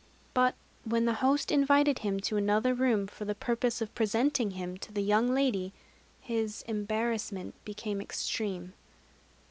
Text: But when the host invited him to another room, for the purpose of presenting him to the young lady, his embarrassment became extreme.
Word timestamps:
But 0.33 0.55
when 0.83 1.05
the 1.05 1.13
host 1.21 1.51
invited 1.51 1.99
him 1.99 2.19
to 2.21 2.35
another 2.35 2.73
room, 2.73 3.05
for 3.05 3.23
the 3.25 3.35
purpose 3.35 3.81
of 3.81 3.93
presenting 3.93 4.49
him 4.49 4.77
to 4.79 4.91
the 4.91 5.03
young 5.03 5.31
lady, 5.31 5.73
his 6.19 6.63
embarrassment 6.63 7.53
became 7.65 8.01
extreme. 8.01 8.73